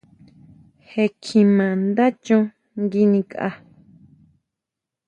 Je 0.89 1.03
kjima 1.23 1.67
nda 1.83 2.05
chon 2.23 2.43
nguinikʼa. 2.81 3.47